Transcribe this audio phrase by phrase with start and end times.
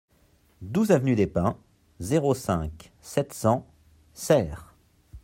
[0.63, 1.59] douze avenue des Pins,
[1.99, 3.67] zéro cinq, sept cents,
[4.15, 4.73] Serres